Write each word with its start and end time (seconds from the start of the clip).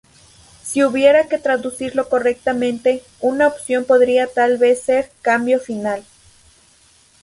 Si 0.63 0.83
hubiera 0.83 1.27
que 1.27 1.37
traducirlo 1.37 2.09
correctamente, 2.09 3.03
una 3.19 3.45
opción 3.47 3.85
podría 3.85 4.25
tal 4.25 4.57
vez 4.57 4.81
ser 4.81 5.11
"cambio 5.21 5.59
final". 5.59 6.03